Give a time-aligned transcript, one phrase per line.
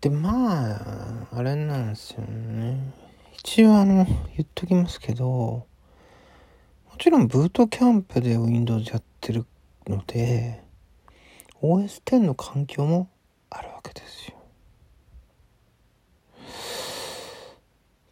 [0.00, 2.92] で、まあ、あれなんですよね。
[3.32, 5.66] 一応あの、言っときますけど、も
[6.98, 9.44] ちろんブートキャンプで Windows やってる
[9.86, 10.62] ので、
[11.62, 13.10] OS10 の環境も
[13.50, 14.36] あるわけですよ。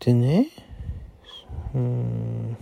[0.01, 0.49] でね、
[1.75, 2.57] うん、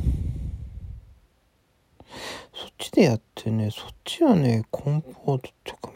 [2.55, 5.96] そっちでやってね、そっちはね、コンポートとか見つ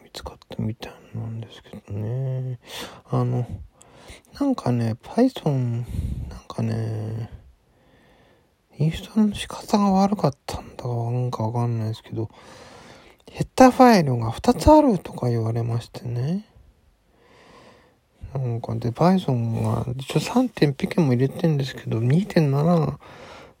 [0.61, 2.59] みたいなんですけどね。
[3.09, 3.45] あの、
[4.39, 5.83] なんかね、Python、
[6.29, 7.29] なんかね、
[8.77, 12.29] インストールの仕方が悪かったんだかなんかわかんないですけど、
[13.29, 16.45] ヘッダーファイルが2つあるとか言われましてね。
[18.33, 20.73] なんかで、Python が一応 3.
[20.73, 22.97] ピケも入れてんですけど、2.7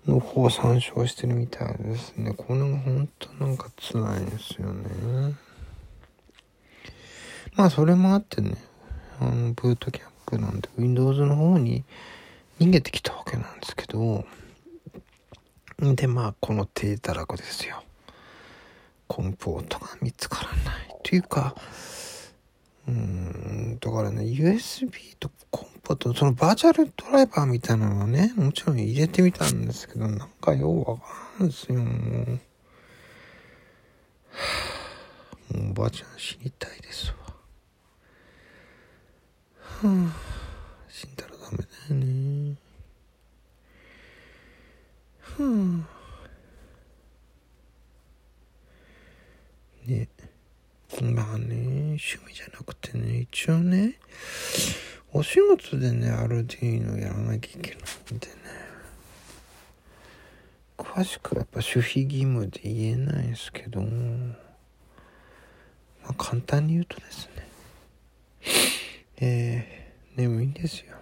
[0.07, 2.33] の方を参照してるみたいですね。
[2.33, 5.35] これが本当なんか辛いですよね。
[7.61, 8.55] まあそれもあってね、
[9.19, 11.83] あの、ブートキャンプなんで Windows の方に
[12.59, 14.25] 逃げてきたわけなんですけど、
[15.79, 17.83] で、まあこの低たらくですよ。
[19.07, 20.87] コンポートが見つからない。
[21.03, 21.53] というか、
[22.87, 31.03] うーん、だからね、USB とコンポート、そのバーチャルドライバーみたいなのはね、もちろん入れてみたんですけど、なんかようわか
[31.37, 32.39] らんですよ、もう。
[35.53, 37.30] もうおばあちゃん死にたいですわ。
[39.83, 40.13] あ、
[40.87, 42.55] 死んだらダメだよね。
[45.21, 45.85] は
[49.85, 49.89] あ。
[49.89, 50.07] ね。
[51.01, 53.95] まあね、趣味じゃなくてね、一応ね、
[55.13, 57.79] お仕事でね、アルディーノやらなきゃいけない
[58.13, 58.33] んでね、
[60.77, 63.87] 詳しくはやっぱ守秘義務で言えないですけど、ま
[66.09, 67.40] あ簡単に言うとですね、
[69.23, 70.95] えー、眠いんですよ。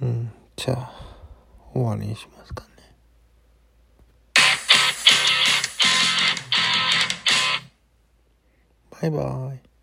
[0.00, 0.90] うん、じゃあ、
[1.74, 2.70] 終わりにしますかね。
[8.90, 9.73] バイバイ。